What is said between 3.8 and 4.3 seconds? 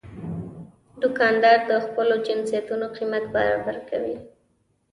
کوي.